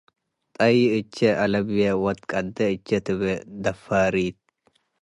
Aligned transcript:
“ጠይእ 0.55 0.91
እቼ 0.97 1.15
አለቡ 1.43 1.69
ወትቀዴ 2.03 2.57
እቼ” 2.73 2.87
ትቤ 3.05 3.23
ድፋሪት። 3.63 4.39